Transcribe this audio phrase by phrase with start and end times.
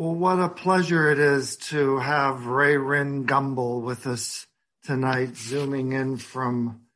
[0.00, 4.46] Well, what a pleasure it is to have Reirin Gumbel with us
[4.82, 6.86] tonight, zooming in from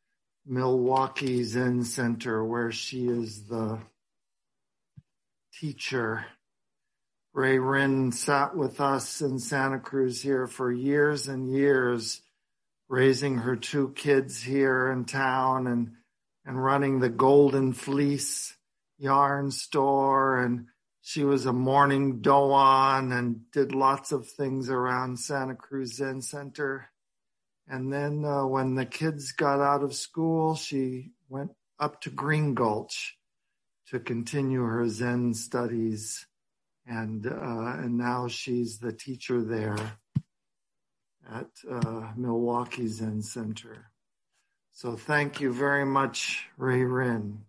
[0.47, 3.79] Milwaukee Zen Center, where she is the
[5.53, 6.25] teacher.
[7.35, 12.23] Ray Rin sat with us in Santa Cruz here for years and years,
[12.89, 15.93] raising her two kids here in town and,
[16.47, 18.57] and running the Golden Fleece
[18.97, 20.41] yarn store.
[20.41, 20.69] And
[21.07, 26.89] she was a morning doan and did lots of things around Santa Cruz Zen Center.
[27.69, 32.55] And then uh, when the kids got out of school, she went up to Green
[32.55, 33.19] Gulch
[33.89, 36.27] to continue her Zen studies.
[36.87, 39.99] And, uh, and now she's the teacher there
[41.31, 43.91] at uh, Milwaukee Zen Center.
[44.73, 47.41] So thank you very much, Reirin.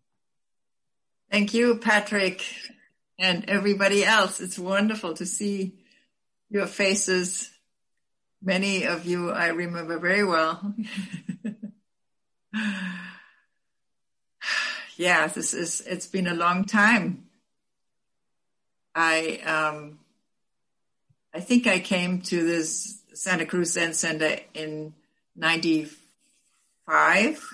[1.31, 2.45] Thank you, Patrick,
[3.17, 4.41] and everybody else.
[4.41, 5.75] It's wonderful to see
[6.49, 7.49] your faces
[8.45, 10.71] Many of you I remember very well.
[14.97, 17.25] yeah, this is, it's been a long time.
[18.93, 19.97] I, um,
[21.33, 24.93] I think I came to this Santa Cruz Zen Center in
[25.35, 27.49] 95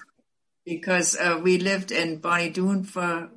[0.66, 3.30] because uh, we lived in Bonny Doon for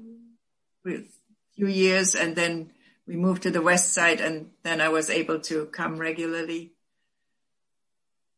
[1.57, 2.71] few years and then
[3.07, 6.73] we moved to the west side and then I was able to come regularly.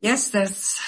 [0.01, 0.81] Yes, that's,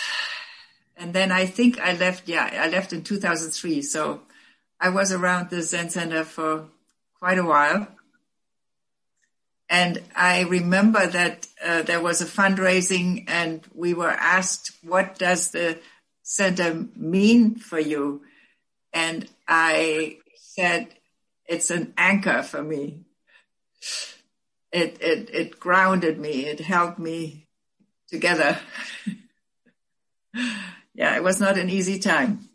[0.96, 3.82] and then I think I left, yeah, I left in 2003.
[3.82, 4.22] So
[4.80, 6.66] I was around the Zen Center for
[7.18, 7.88] quite a while.
[9.70, 15.50] And I remember that uh, there was a fundraising and we were asked, what does
[15.50, 15.78] the
[16.22, 18.22] center mean for you?
[18.92, 20.88] And I said,
[21.48, 23.00] it's an anchor for me.
[24.70, 26.44] It, it, it grounded me.
[26.44, 27.46] It helped me
[28.08, 28.58] together.
[30.94, 32.48] yeah, it was not an easy time.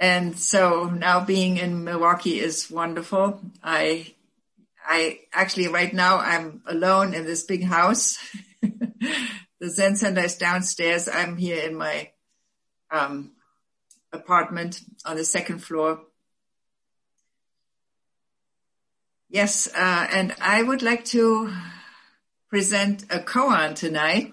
[0.00, 3.40] And so now being in Milwaukee is wonderful.
[3.62, 4.14] I,
[4.84, 8.18] I actually right now I'm alone in this big house.
[8.62, 11.08] the Zen Center is downstairs.
[11.08, 12.10] I'm here in my
[12.90, 13.32] um,
[14.12, 16.00] apartment on the second floor.
[19.34, 21.52] Yes, uh, and I would like to
[22.50, 24.32] present a koan tonight.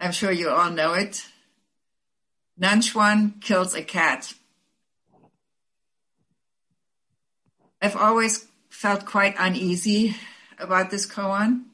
[0.00, 1.24] I'm sure you all know it.
[2.60, 4.34] Nanchuan kills a cat.
[7.80, 10.16] I've always felt quite uneasy
[10.58, 11.66] about this koan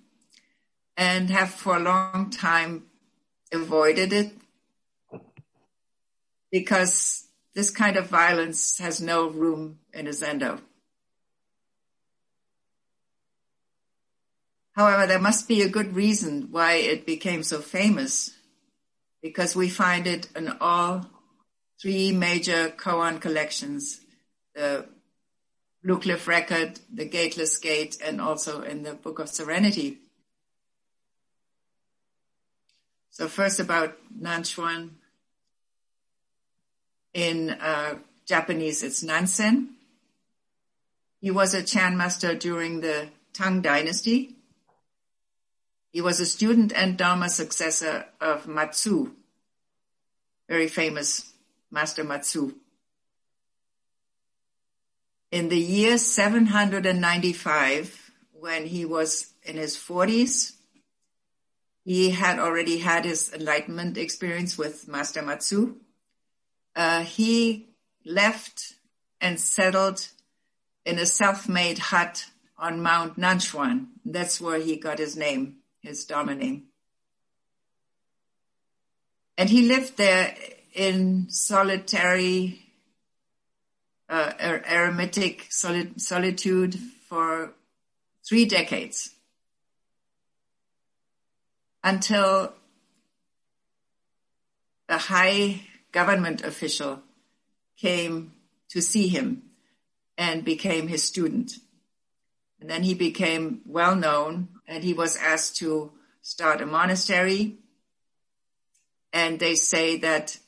[0.95, 2.83] and have for a long time
[3.51, 4.33] avoided it
[6.53, 7.25] because
[7.55, 10.61] this kind of violence has no room in a zendo.
[14.72, 18.36] However, there must be a good reason why it became so famous,
[19.22, 21.06] because we find it in all
[21.81, 24.00] three major koan collections,
[24.54, 24.86] the
[25.82, 29.98] Cliff Record, the Gateless Gate, and also in the Book of Serenity.
[33.10, 34.91] So first about Nanchuan.
[37.12, 39.70] In uh, Japanese, it's Nansen.
[41.20, 44.36] He was a Chan master during the Tang Dynasty
[45.91, 49.11] he was a student and Dharma successor of Matsu,
[50.49, 51.33] very famous
[51.71, 52.55] Master Matsu.
[55.33, 60.53] In the year 795, when he was in his 40s,
[61.84, 65.75] he had already had his enlightenment experience with Master Matsu.
[66.77, 67.71] Uh, he
[68.05, 68.75] left
[69.21, 70.07] and settled
[70.84, 72.27] in a self-made hut
[72.57, 73.89] on Mount Nanchuan.
[74.05, 76.64] That's where he got his name his dominating.
[79.36, 80.34] And he lived there
[80.74, 82.60] in solitary,
[84.08, 87.52] uh, er, eremitic solitude for
[88.26, 89.15] three decades
[91.83, 92.53] until
[94.88, 95.62] a high
[95.92, 97.00] government official
[97.78, 98.33] came
[98.68, 99.42] to see him
[100.18, 101.53] and became his student.
[102.60, 105.92] And then he became well known and he was asked to
[106.22, 107.57] start a monastery.
[109.12, 110.39] And they say that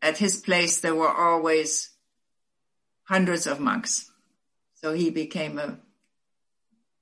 [0.00, 1.90] at his place there were always
[3.04, 4.10] hundreds of monks.
[4.74, 5.78] So he became a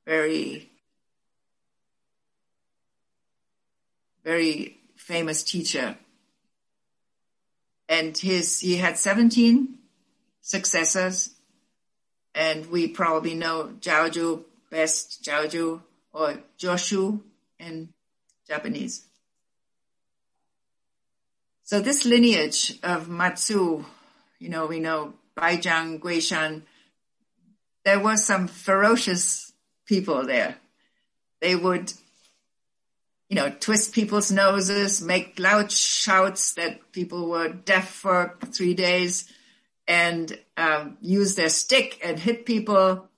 [0.04, 0.70] very,
[4.24, 5.96] very famous teacher.
[7.88, 9.78] And his, he had 17
[10.40, 11.30] successors
[12.34, 15.82] and we probably know Zhaozhou best Zhaozhou
[16.12, 17.20] or Joshu
[17.58, 17.90] in
[18.48, 19.04] Japanese.
[21.64, 23.84] So this lineage of Matsu,
[24.38, 26.62] you know, we know Baizhang, Guishan,
[27.84, 29.52] there were some ferocious
[29.86, 30.56] people there.
[31.40, 31.92] They would,
[33.28, 39.30] you know, twist people's noses, make loud shouts that people were deaf for three days,
[39.86, 43.08] and um, use their stick and hit people.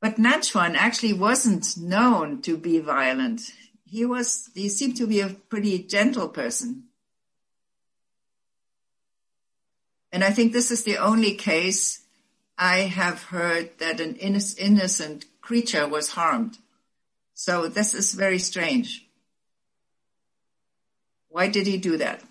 [0.00, 3.42] But Nanchuan actually wasn't known to be violent.
[3.84, 6.84] He was, he seemed to be a pretty gentle person.
[10.10, 12.02] And I think this is the only case
[12.58, 16.58] I have heard that an innocent creature was harmed.
[17.34, 19.06] So this is very strange.
[21.28, 22.22] Why did he do that?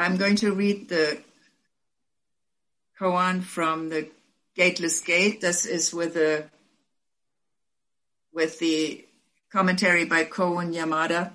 [0.00, 1.18] I'm going to read the
[2.98, 4.08] koan from the
[4.56, 5.42] Gateless Gate.
[5.42, 6.46] This is with the
[8.32, 9.04] with the
[9.52, 11.32] commentary by Koun Yamada.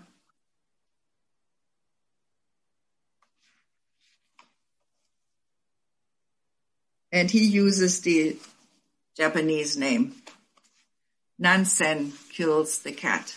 [7.12, 8.36] And he uses the
[9.16, 10.16] Japanese name.
[11.38, 13.36] Nansen kills the cat.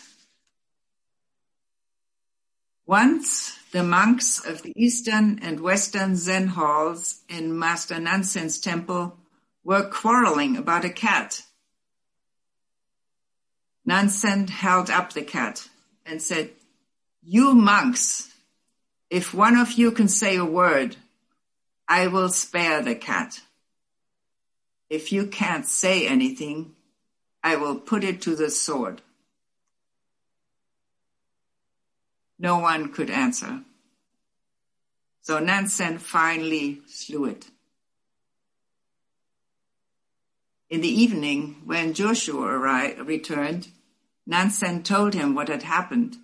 [2.89, 9.19] Once the monks of the eastern and western Zen halls in Master Nansen's temple
[9.63, 11.43] were quarreling about a cat.
[13.85, 15.69] Nansen held up the cat
[16.07, 16.49] and said,
[17.23, 18.33] You monks,
[19.11, 20.97] if one of you can say a word,
[21.87, 23.43] I will spare the cat.
[24.89, 26.75] If you can't say anything,
[27.45, 29.03] I will put it to the sword.
[32.39, 33.63] No one could answer.
[35.23, 37.47] So Nansen finally slew it.
[40.71, 43.69] In the evening, when Joshu arrived, returned,
[44.27, 46.19] Nansen told him what had happened.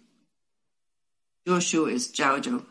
[1.47, 2.65] Joshu is Zhaozhou.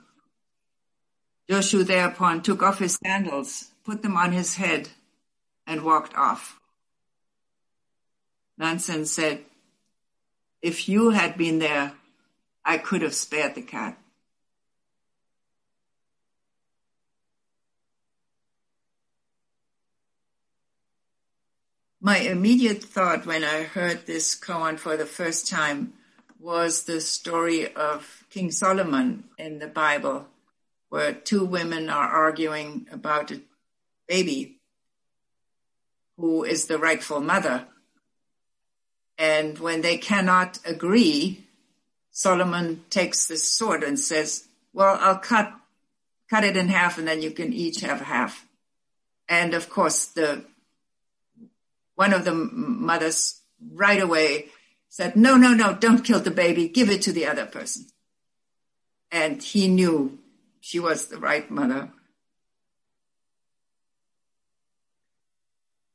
[1.50, 4.90] Joshu thereupon took off his sandals, put them on his head,
[5.68, 6.60] and walked off.
[8.58, 9.42] Nansen said,
[10.62, 11.94] if you had been there,
[12.66, 13.98] I could have spared the cat.
[22.06, 25.94] My immediate thought when I heard this koan for the first time
[26.38, 30.28] was the story of King Solomon in the Bible,
[30.90, 33.40] where two women are arguing about a
[34.06, 34.60] baby
[36.18, 37.68] who is the rightful mother.
[39.18, 41.43] And when they cannot agree,
[42.14, 45.52] Solomon takes this sword and says, well, I'll cut,
[46.30, 48.48] cut it in half and then you can each have half.
[49.28, 50.46] And of course, the,
[51.96, 53.42] one of the mothers
[53.74, 54.50] right away
[54.90, 56.70] said, no, no, no, don't kill the baby.
[56.70, 57.88] Give it to the other person.
[59.12, 60.20] And he knew
[60.62, 61.90] she was the right mother.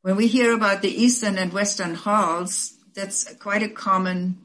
[0.02, 4.38] When we hear about the Eastern and Western halls, that's quite a common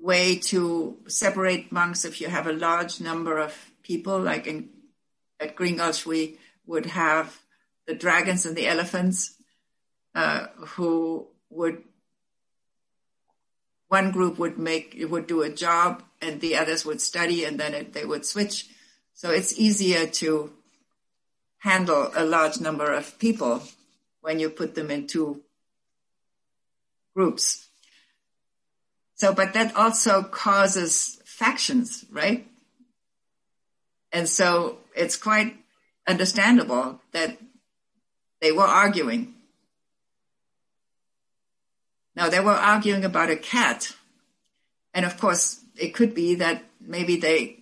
[0.00, 4.70] way to separate monks if you have a large number of people, like in,
[5.38, 7.38] at Gulch, we would have
[7.86, 9.34] the dragons and the elephants,
[10.14, 11.82] uh, who would,
[13.88, 17.74] one group would make, would do a job and the others would study and then
[17.74, 18.68] it, they would switch.
[19.14, 20.52] So it's easier to
[21.58, 23.62] handle a large number of people
[24.20, 25.42] when you put them into
[27.14, 27.69] groups.
[29.20, 32.46] So, but that also causes factions, right?
[34.12, 35.56] And so it's quite
[36.08, 37.36] understandable that
[38.40, 39.34] they were arguing.
[42.16, 43.94] Now they were arguing about a cat.
[44.94, 47.58] And of course, it could be that maybe they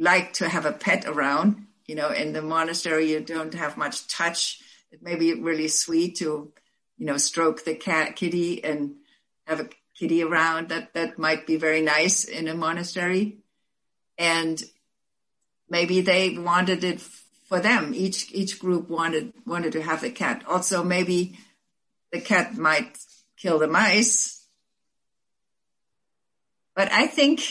[0.00, 1.68] like to have a pet around.
[1.86, 6.16] You know, in the monastery, you don't have much touch it may be really sweet
[6.16, 6.52] to,
[6.98, 8.96] you know, stroke the cat kitty and
[9.46, 9.68] have a
[10.00, 10.70] kitty around.
[10.70, 13.36] That that might be very nice in a monastery,
[14.16, 14.62] and
[15.68, 17.00] maybe they wanted it
[17.48, 17.92] for them.
[17.94, 20.42] Each each group wanted wanted to have the cat.
[20.48, 21.38] Also, maybe
[22.10, 22.98] the cat might
[23.36, 24.46] kill the mice.
[26.74, 27.42] But I think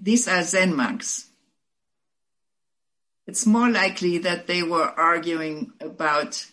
[0.00, 1.26] these are Zen monks.
[3.26, 6.46] It's more likely that they were arguing about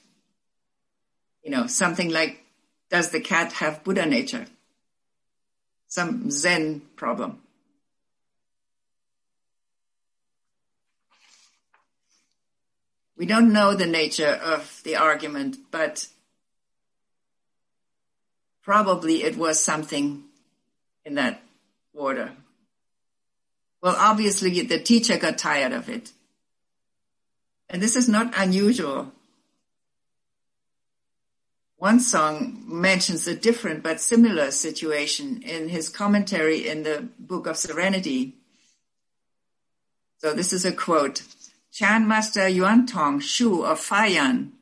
[1.45, 2.43] you know, something like,
[2.89, 4.47] does the cat have Buddha nature?
[5.87, 7.39] Some Zen problem.
[13.17, 16.07] We don't know the nature of the argument, but
[18.65, 20.23] Probably it was something
[21.05, 21.39] in that
[21.93, 22.31] order.
[23.79, 26.11] Well, obviously the teacher got tired of it.
[27.69, 29.11] And this is not unusual.
[31.85, 38.33] Wansong mentions a different but similar situation in his commentary in the Book of Serenity.
[40.17, 41.21] So this is a quote.
[41.71, 44.53] Chan Master Yuan Tong Shu of Fayan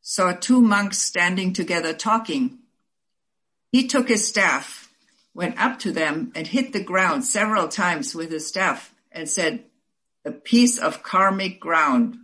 [0.00, 2.60] saw two monks standing together talking.
[3.70, 4.90] He took his staff,
[5.34, 9.64] went up to them and hit the ground several times with his staff and said,
[10.24, 12.16] a piece of karmic ground.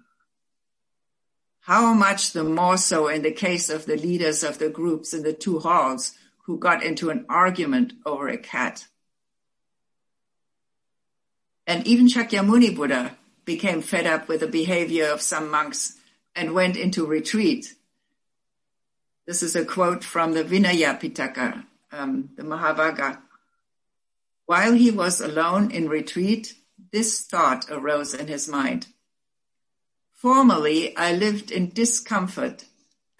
[1.67, 5.25] How much the more so in the case of the leaders of the groups in
[5.25, 6.13] the two halls
[6.45, 8.87] who got into an argument over a cat.
[11.67, 15.97] And even Shakyamuni Buddha became fed up with the behavior of some monks
[16.37, 17.75] and went into retreat.
[19.27, 23.19] This is a quote from the Vinaya Pitaka, um, the Mahavagga.
[24.45, 26.55] While he was alone in retreat,
[26.93, 28.87] this thought arose in his mind.
[30.17, 32.65] Formerly, I lived in discomfort,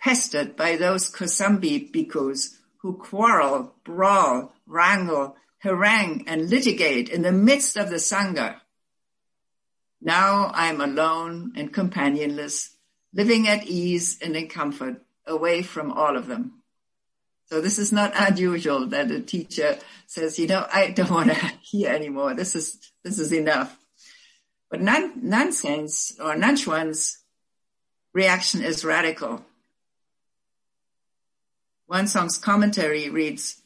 [0.01, 7.77] pestered by those Kosambi bhikkhus who quarrel, brawl, wrangle, harangue, and litigate in the midst
[7.77, 8.61] of the Sangha.
[10.01, 12.71] Now I am alone and companionless,
[13.13, 16.63] living at ease and in comfort, away from all of them.
[17.47, 21.47] So this is not unusual that a teacher says, you know, I don't want to
[21.61, 22.35] hear anymore.
[22.35, 23.77] This is, this is enough.
[24.77, 25.89] But Nansen
[26.21, 27.21] or Nanchuan's
[28.13, 29.43] reaction is radical.
[31.91, 33.63] Wansong's commentary reads,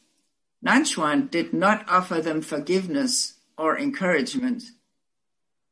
[0.65, 4.63] Nanchuan did not offer them forgiveness or encouragement,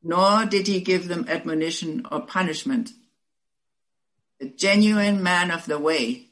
[0.03, 2.89] nor did he give them admonition or punishment.
[4.41, 6.31] The genuine man of the way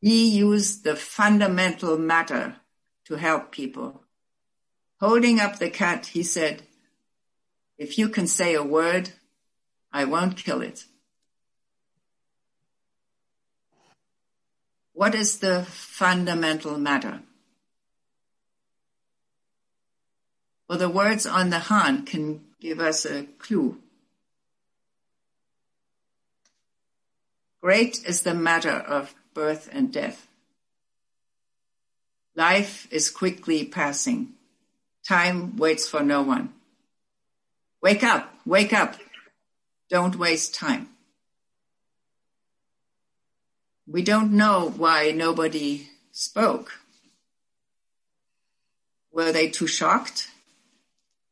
[0.00, 2.58] he used the fundamental matter
[3.06, 4.04] to help people.
[5.00, 6.62] Holding up the cat, he said,
[7.80, 9.08] if you can say a word,
[9.90, 10.84] I won't kill it.
[14.92, 17.22] What is the fundamental matter?
[20.68, 23.78] Well, the words on the Han can give us a clue.
[27.62, 30.28] Great is the matter of birth and death.
[32.36, 34.34] Life is quickly passing.
[35.02, 36.52] Time waits for no one.
[37.82, 38.96] Wake up, wake up.
[39.88, 40.88] Don't waste time.
[43.86, 46.72] We don't know why nobody spoke.
[49.12, 50.28] Were they too shocked?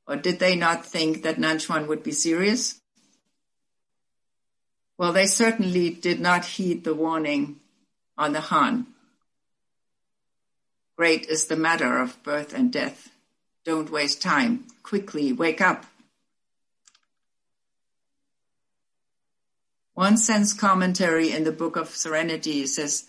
[0.07, 2.81] Or did they not think that Nanchuan would be serious?
[4.97, 7.61] Well, they certainly did not heed the warning
[8.17, 8.87] on the Han.
[10.97, 13.11] Great is the matter of birth and death.
[13.65, 14.65] Don't waste time.
[14.83, 15.85] Quickly wake up.
[19.99, 23.07] Wansong's commentary in the Book of Serenity says,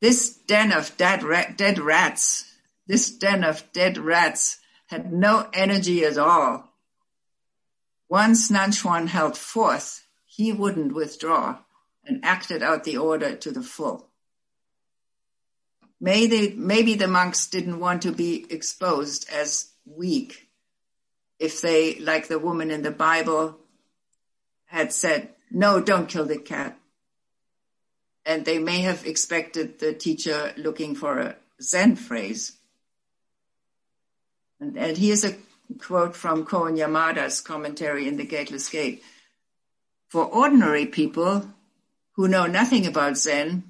[0.00, 2.50] this den of dead, rat, dead rats,
[2.86, 6.72] this den of dead rats had no energy at all.
[8.08, 11.58] Once Nanchuan held forth, he wouldn't withdraw
[12.06, 14.08] and acted out the order to the full.
[16.00, 20.48] Maybe, maybe the monks didn't want to be exposed as weak.
[21.38, 23.58] If they, like the woman in the Bible,
[24.64, 26.78] had said, no, don't kill the cat.
[28.24, 32.52] And they may have expected the teacher looking for a Zen phrase.
[34.60, 35.36] And, and here's a
[35.78, 39.02] quote from Koun Yamada's commentary in The Gateless Gate.
[40.08, 41.48] For ordinary people
[42.12, 43.64] who know nothing about Zen,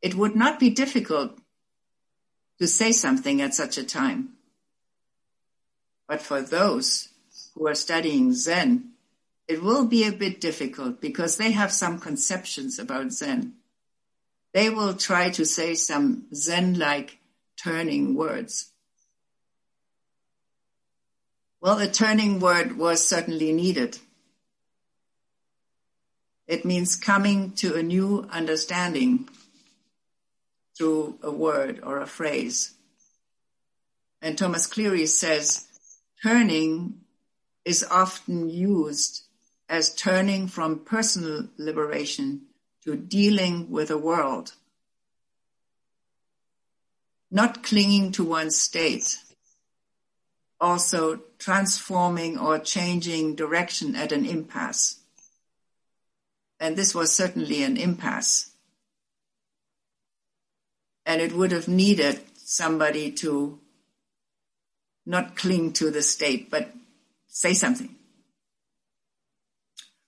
[0.00, 1.38] it would not be difficult
[2.58, 4.34] to say something at such a time.
[6.06, 7.08] But for those
[7.54, 8.91] who are studying Zen,
[9.48, 13.54] it will be a bit difficult because they have some conceptions about Zen.
[14.52, 17.18] They will try to say some Zen-like
[17.56, 18.70] turning words.
[21.60, 23.98] Well, a turning word was certainly needed.
[26.46, 29.28] It means coming to a new understanding
[30.76, 32.74] through a word or a phrase.
[34.20, 35.66] And Thomas Cleary says,
[36.22, 37.00] turning
[37.64, 39.22] is often used
[39.68, 42.42] as turning from personal liberation
[42.84, 44.54] to dealing with the world.
[47.30, 49.18] Not clinging to one's state.
[50.60, 55.00] Also transforming or changing direction at an impasse.
[56.60, 58.52] And this was certainly an impasse.
[61.04, 63.58] and it would have needed somebody to
[65.04, 66.72] not cling to the state, but
[67.26, 67.94] say something.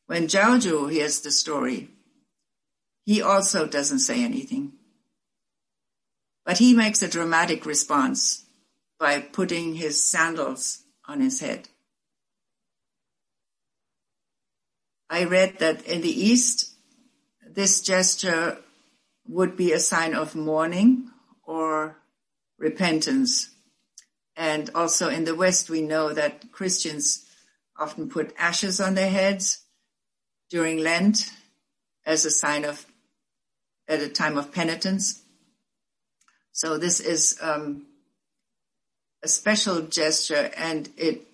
[0.06, 1.90] When Zhaozhou hears the story,
[3.04, 4.72] he also doesn't say anything.
[6.44, 8.44] But he makes a dramatic response
[8.98, 11.68] by putting his sandals on his head.
[15.08, 16.74] I read that in the East,
[17.46, 18.58] this gesture
[19.26, 21.10] would be a sign of mourning
[21.44, 21.96] or
[22.58, 23.50] repentance.
[24.36, 27.26] And also in the West, we know that Christians
[27.78, 29.63] often put ashes on their heads
[30.50, 31.30] during Lent
[32.06, 32.84] as a sign of,
[33.88, 35.22] at a time of penitence.
[36.52, 37.86] So this is um,
[39.22, 41.26] a special gesture and it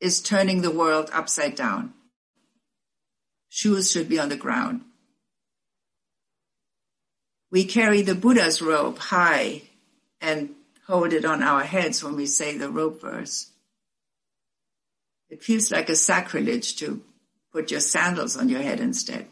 [0.00, 1.94] is turning the world upside down.
[3.48, 4.82] Shoes should be on the ground.
[7.50, 9.62] We carry the Buddha's robe high
[10.20, 10.50] and
[10.86, 13.50] hold it on our heads when we say the robe verse.
[15.30, 17.02] It feels like a sacrilege to
[17.56, 19.26] put your sandals on your head instead.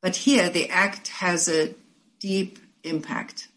[0.00, 1.74] But here the act has a
[2.20, 3.48] deep impact.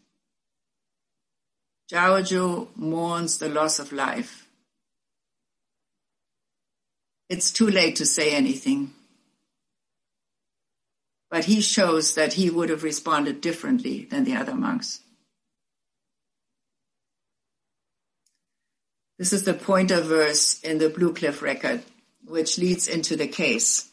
[1.92, 4.48] Zhaozhou mourns the loss of life.
[7.30, 8.92] It's too late to say anything.
[11.30, 15.02] But he shows that he would have responded differently than the other monks.
[19.18, 21.82] This is the pointer verse in the Blue Cliff record,
[22.26, 23.90] which leads into the case.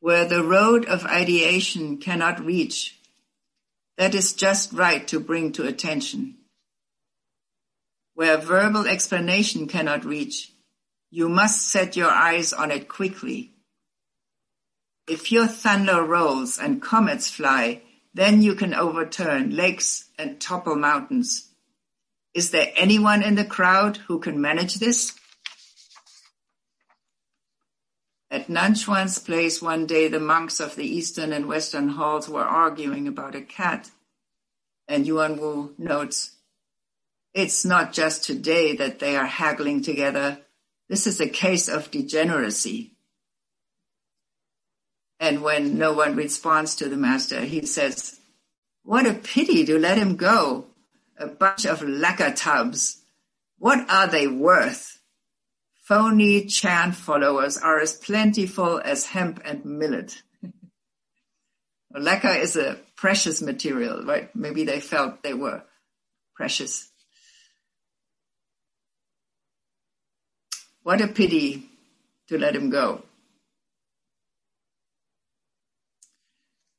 [0.00, 2.98] Where the road of ideation cannot reach,
[3.96, 6.36] that is just right to bring to attention.
[8.14, 10.52] Where verbal explanation cannot reach,
[11.10, 13.52] you must set your eyes on it quickly
[15.08, 17.80] if your thunder rolls and comets fly,
[18.12, 21.47] then you can overturn lakes and topple mountains.
[22.38, 25.18] Is there anyone in the crowd who can manage this?
[28.30, 33.08] At Nanchuan's place one day, the monks of the eastern and western halls were arguing
[33.08, 33.90] about a cat.
[34.86, 36.36] And Yuan Wu notes,
[37.34, 40.38] it's not just today that they are haggling together.
[40.88, 42.92] This is a case of degeneracy.
[45.18, 48.20] And when no one responds to the master, he says,
[48.84, 50.67] what a pity to let him go.
[51.18, 53.02] A bunch of lacquer tubs.
[53.58, 55.00] What are they worth?
[55.82, 60.22] Phony Chan followers are as plentiful as hemp and millet.
[61.90, 64.34] lacquer is a precious material, right?
[64.36, 65.62] Maybe they felt they were
[66.36, 66.88] precious.
[70.82, 71.64] What a pity
[72.28, 73.02] to let him go.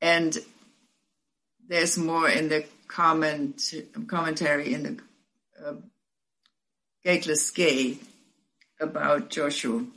[0.01, 0.37] And
[1.67, 3.73] there's more in the comment
[4.07, 4.99] commentary in the
[5.65, 5.73] uh,
[7.05, 8.03] Gateless Gate
[8.81, 9.87] about Joshu.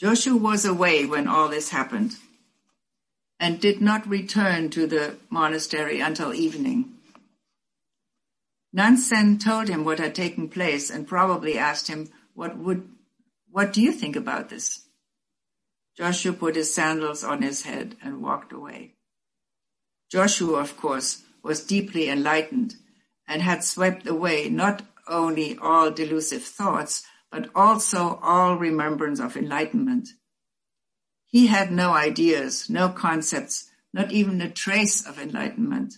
[0.00, 2.16] Joshu was away when all this happened
[3.40, 6.92] and did not return to the monastery until evening.
[8.72, 12.88] Nansen told him what had taken place and probably asked him what would
[13.50, 14.85] what do you think about this?
[15.98, 18.94] Joshu put his sandals on his head and walked away.
[20.12, 22.76] Joshu, of course, was deeply enlightened
[23.26, 30.10] and had swept away not only all delusive thoughts, but also all remembrance of enlightenment.
[31.26, 35.94] He had no ideas, no concepts, not even a trace of enlightenment.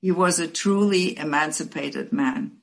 [0.00, 2.58] He was a truly emancipated man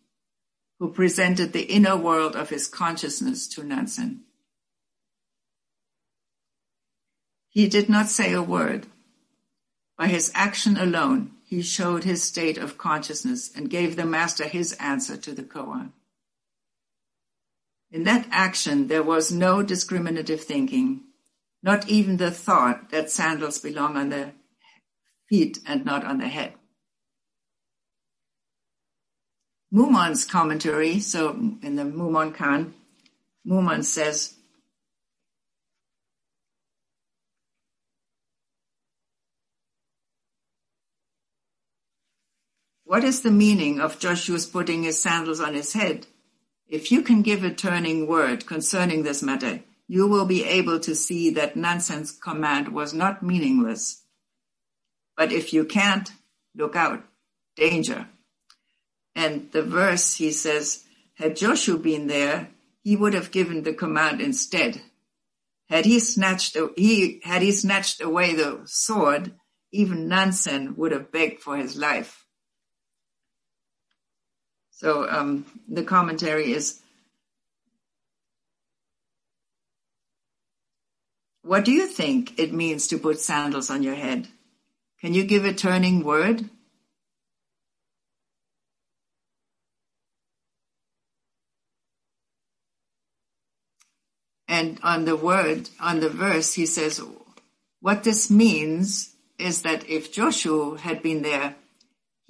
[0.80, 4.26] who presented the inner world of his consciousness to Nansen.
[7.51, 8.87] He did not say a word.
[9.97, 14.71] By his action alone, he showed his state of consciousness and gave the master his
[14.79, 15.91] answer to the koan.
[17.91, 21.01] In that action, there was no discriminative thinking,
[21.61, 24.31] not even the thought that sandals belong on the
[25.27, 26.53] feet and not on the head.
[29.73, 32.73] Mumon's commentary, so in the Mumonkan,
[33.45, 34.35] Mumon says,
[42.91, 46.08] What is the meaning of Joshu's putting his sandals on his head?
[46.67, 50.93] If you can give a turning word concerning this matter, you will be able to
[50.93, 54.04] see that Nansen's command was not meaningless.
[55.15, 56.12] But if you can't,
[56.54, 57.06] look out.
[57.56, 58.10] Danger.
[59.15, 62.49] And the verse, he says, had Joshu been there,
[62.84, 64.82] he would have given the command instead.
[65.69, 69.32] Had he snatched he had he snatched away the sword,
[69.71, 72.20] even Nansen would have begged for his life.
[74.81, 76.81] So um, the commentary is
[81.43, 84.27] What do you think it means to put sandals on your head?
[84.99, 86.49] Can you give a turning word?
[94.47, 96.99] And on the word, on the verse, he says,
[97.81, 101.55] what this means is that if Joshu had been there,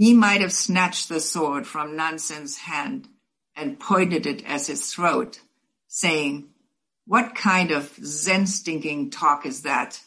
[0.01, 3.07] he might have snatched the sword from Nansen's hand
[3.55, 5.39] and pointed it at his throat,
[5.87, 6.49] saying,
[7.05, 10.01] what kind of Zen stinking talk is that?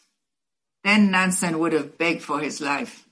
[0.83, 3.07] Then Nansen would have begged for his life.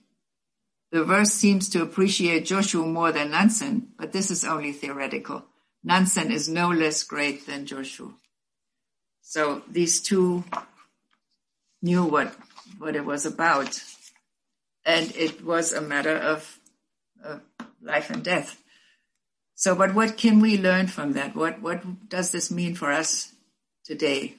[0.91, 5.45] The verse seems to appreciate Joshu more than Nansen, but this is only theoretical.
[5.85, 8.13] Nansen is no less great than Joshu.
[9.21, 10.43] So these two
[11.81, 12.35] knew what,
[12.77, 13.81] what it was about.
[14.85, 16.59] And it was a matter of,
[17.23, 17.41] of
[17.81, 18.61] life and death.
[19.55, 21.35] So, but what can we learn from that?
[21.35, 23.33] What, what does this mean for us
[23.85, 24.35] today?